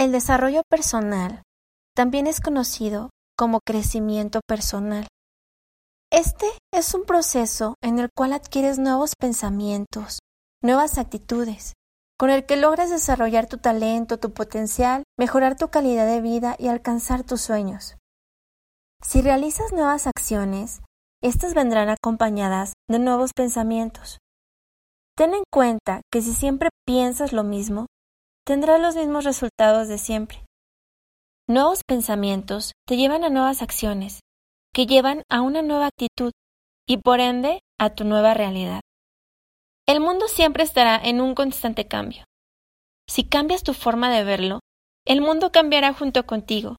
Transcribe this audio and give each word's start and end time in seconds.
El 0.00 0.12
desarrollo 0.12 0.62
personal 0.66 1.42
también 1.94 2.26
es 2.26 2.40
conocido 2.40 3.10
como 3.36 3.60
crecimiento 3.60 4.40
personal. 4.48 5.06
Este 6.10 6.46
es 6.72 6.94
un 6.94 7.04
proceso 7.04 7.74
en 7.82 7.98
el 7.98 8.08
cual 8.16 8.32
adquieres 8.32 8.78
nuevos 8.78 9.12
pensamientos, 9.14 10.20
nuevas 10.62 10.96
actitudes, 10.96 11.74
con 12.18 12.30
el 12.30 12.46
que 12.46 12.56
logras 12.56 12.88
desarrollar 12.88 13.46
tu 13.46 13.58
talento, 13.58 14.18
tu 14.18 14.32
potencial, 14.32 15.02
mejorar 15.18 15.58
tu 15.58 15.68
calidad 15.68 16.06
de 16.06 16.22
vida 16.22 16.56
y 16.58 16.68
alcanzar 16.68 17.22
tus 17.22 17.42
sueños. 17.42 17.98
Si 19.02 19.20
realizas 19.20 19.74
nuevas 19.74 20.06
acciones, 20.06 20.80
estas 21.22 21.52
vendrán 21.52 21.90
acompañadas 21.90 22.72
de 22.88 23.00
nuevos 23.00 23.32
pensamientos. 23.36 24.16
Ten 25.14 25.34
en 25.34 25.42
cuenta 25.52 26.00
que 26.10 26.22
si 26.22 26.32
siempre 26.32 26.70
piensas 26.86 27.34
lo 27.34 27.44
mismo, 27.44 27.84
tendrás 28.44 28.80
los 28.80 28.96
mismos 28.96 29.24
resultados 29.24 29.88
de 29.88 29.98
siempre. 29.98 30.44
Nuevos 31.48 31.82
pensamientos 31.86 32.72
te 32.86 32.96
llevan 32.96 33.24
a 33.24 33.30
nuevas 33.30 33.62
acciones, 33.62 34.20
que 34.72 34.86
llevan 34.86 35.22
a 35.28 35.40
una 35.40 35.62
nueva 35.62 35.86
actitud 35.86 36.32
y 36.86 36.98
por 36.98 37.20
ende 37.20 37.60
a 37.78 37.94
tu 37.94 38.04
nueva 38.04 38.34
realidad. 38.34 38.80
El 39.86 40.00
mundo 40.00 40.28
siempre 40.28 40.62
estará 40.62 40.96
en 40.96 41.20
un 41.20 41.34
constante 41.34 41.88
cambio. 41.88 42.24
Si 43.08 43.24
cambias 43.24 43.64
tu 43.64 43.74
forma 43.74 44.10
de 44.10 44.22
verlo, 44.22 44.60
el 45.04 45.20
mundo 45.20 45.50
cambiará 45.50 45.92
junto 45.92 46.24
contigo. 46.26 46.76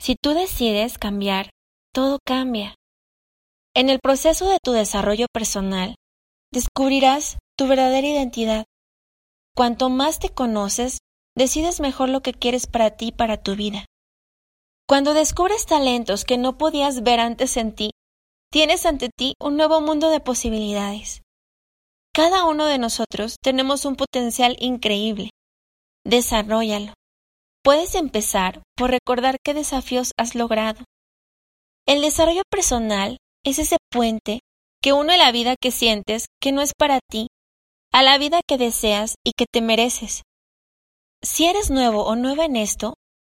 Si 0.00 0.14
tú 0.14 0.34
decides 0.34 0.98
cambiar, 0.98 1.50
todo 1.92 2.18
cambia. 2.24 2.76
En 3.74 3.90
el 3.90 3.98
proceso 4.00 4.48
de 4.48 4.58
tu 4.62 4.72
desarrollo 4.72 5.26
personal, 5.32 5.96
descubrirás 6.52 7.38
tu 7.58 7.66
verdadera 7.66 8.06
identidad. 8.06 8.66
Cuanto 9.56 9.88
más 9.88 10.18
te 10.18 10.28
conoces, 10.28 10.98
decides 11.34 11.80
mejor 11.80 12.10
lo 12.10 12.20
que 12.20 12.34
quieres 12.34 12.66
para 12.66 12.90
ti 12.90 13.06
y 13.06 13.12
para 13.12 13.42
tu 13.42 13.56
vida. 13.56 13.86
Cuando 14.86 15.14
descubres 15.14 15.64
talentos 15.64 16.26
que 16.26 16.36
no 16.36 16.58
podías 16.58 17.02
ver 17.02 17.20
antes 17.20 17.56
en 17.56 17.74
ti, 17.74 17.90
tienes 18.52 18.84
ante 18.84 19.08
ti 19.08 19.32
un 19.40 19.56
nuevo 19.56 19.80
mundo 19.80 20.10
de 20.10 20.20
posibilidades. 20.20 21.22
Cada 22.12 22.44
uno 22.44 22.66
de 22.66 22.76
nosotros 22.76 23.36
tenemos 23.42 23.86
un 23.86 23.96
potencial 23.96 24.56
increíble. 24.60 25.30
Desarrollalo. 26.04 26.92
Puedes 27.64 27.94
empezar 27.94 28.62
por 28.76 28.90
recordar 28.90 29.38
qué 29.42 29.54
desafíos 29.54 30.12
has 30.18 30.34
logrado. 30.34 30.84
El 31.86 32.02
desarrollo 32.02 32.42
personal 32.50 33.16
es 33.42 33.58
ese 33.58 33.78
puente 33.90 34.40
que 34.82 34.92
une 34.92 35.16
la 35.16 35.32
vida 35.32 35.54
que 35.58 35.70
sientes 35.70 36.26
que 36.42 36.52
no 36.52 36.60
es 36.60 36.72
para 36.78 37.00
ti 37.10 37.28
a 37.92 38.02
la 38.02 38.18
vida 38.18 38.40
que 38.46 38.58
deseas 38.58 39.14
y 39.24 39.32
que 39.36 39.46
te 39.50 39.60
mereces. 39.60 40.22
Si 41.22 41.46
eres 41.46 41.70
nuevo 41.70 42.04
o 42.04 42.16
nueva 42.16 42.44
en 42.44 42.56
esto, 42.56 42.94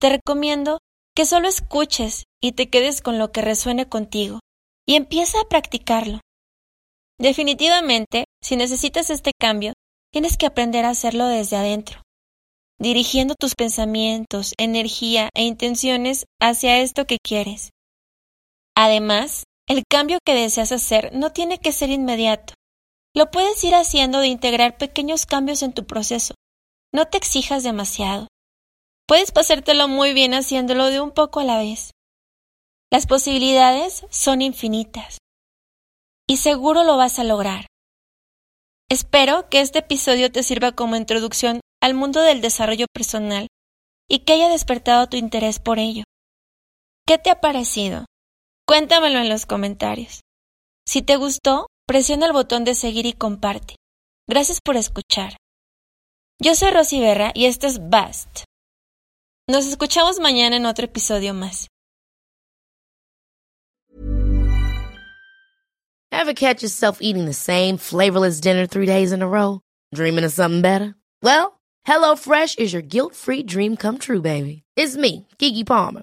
te 0.00 0.08
recomiendo 0.08 0.78
que 1.14 1.24
solo 1.24 1.48
escuches 1.48 2.24
y 2.40 2.52
te 2.52 2.70
quedes 2.70 3.02
con 3.02 3.18
lo 3.18 3.32
que 3.32 3.42
resuene 3.42 3.88
contigo 3.88 4.40
y 4.86 4.96
empieza 4.96 5.40
a 5.40 5.48
practicarlo. 5.48 6.20
Definitivamente, 7.18 8.24
si 8.42 8.56
necesitas 8.56 9.10
este 9.10 9.32
cambio, 9.38 9.74
tienes 10.12 10.36
que 10.36 10.46
aprender 10.46 10.84
a 10.84 10.90
hacerlo 10.90 11.26
desde 11.26 11.56
adentro, 11.56 12.02
dirigiendo 12.78 13.34
tus 13.38 13.54
pensamientos, 13.54 14.54
energía 14.58 15.28
e 15.34 15.44
intenciones 15.44 16.24
hacia 16.40 16.80
esto 16.80 17.06
que 17.06 17.18
quieres. 17.22 17.70
Además, 18.74 19.44
el 19.68 19.84
cambio 19.88 20.18
que 20.24 20.34
deseas 20.34 20.72
hacer 20.72 21.12
no 21.12 21.30
tiene 21.30 21.58
que 21.58 21.72
ser 21.72 21.90
inmediato. 21.90 22.54
Lo 23.14 23.30
puedes 23.30 23.62
ir 23.64 23.74
haciendo 23.74 24.20
de 24.20 24.28
integrar 24.28 24.78
pequeños 24.78 25.26
cambios 25.26 25.62
en 25.62 25.72
tu 25.72 25.86
proceso, 25.86 26.34
no 26.92 27.06
te 27.06 27.18
exijas 27.18 27.62
demasiado. 27.62 28.26
Puedes 29.06 29.30
pasártelo 29.30 29.88
muy 29.88 30.12
bien 30.12 30.34
haciéndolo 30.34 30.86
de 30.86 31.00
un 31.00 31.12
poco 31.12 31.40
a 31.40 31.44
la 31.44 31.58
vez. 31.58 31.92
Las 32.92 33.06
posibilidades 33.06 34.04
son 34.10 34.42
infinitas. 34.42 35.18
Y 36.28 36.38
seguro 36.38 36.82
lo 36.82 36.96
vas 36.96 37.18
a 37.20 37.24
lograr. 37.24 37.66
Espero 38.88 39.48
que 39.48 39.60
este 39.60 39.80
episodio 39.80 40.32
te 40.32 40.42
sirva 40.42 40.72
como 40.72 40.96
introducción 40.96 41.60
al 41.80 41.94
mundo 41.94 42.22
del 42.22 42.40
desarrollo 42.40 42.86
personal 42.92 43.46
y 44.08 44.20
que 44.20 44.32
haya 44.32 44.48
despertado 44.48 45.08
tu 45.08 45.16
interés 45.16 45.60
por 45.60 45.78
ello. 45.78 46.02
¿Qué 47.06 47.18
te 47.18 47.30
ha 47.30 47.40
parecido? 47.40 48.06
Cuéntamelo 48.66 49.20
en 49.20 49.28
los 49.28 49.46
comentarios. 49.46 50.20
Si 50.86 51.02
te 51.02 51.16
gustó, 51.16 51.66
presiona 51.90 52.26
el 52.26 52.32
botón 52.32 52.62
de 52.62 52.76
seguir 52.76 53.04
y 53.04 53.14
comparte. 53.14 53.74
Gracias 54.28 54.60
por 54.64 54.76
escuchar. 54.76 55.36
Yo 56.40 56.54
soy 56.54 56.70
Rosy 56.70 57.00
Berra 57.00 57.32
y 57.34 57.46
esto 57.46 57.66
es 57.66 57.80
Bast. 57.90 58.44
Nos 59.48 59.66
escuchamos 59.66 60.20
mañana 60.20 60.54
en 60.54 60.66
otro 60.66 60.84
episodio 60.84 61.34
más. 61.34 61.66
Ever 66.12 66.32
catch 66.32 66.62
yourself 66.62 66.98
eating 67.00 67.24
the 67.24 67.32
same 67.32 67.76
flavorless 67.76 68.40
dinner 68.40 68.68
three 68.68 68.86
days 68.86 69.10
in 69.10 69.20
a 69.20 69.26
row? 69.26 69.60
Dreaming 69.92 70.24
of 70.24 70.32
something 70.32 70.62
better? 70.62 70.94
Well, 71.24 71.58
HelloFresh 71.88 72.60
is 72.60 72.72
your 72.72 72.82
guilt-free 72.82 73.42
dream 73.48 73.76
come 73.76 73.98
true, 73.98 74.22
baby. 74.22 74.62
It's 74.76 74.96
me, 74.96 75.26
Kiki 75.38 75.64
Palmer. 75.64 76.02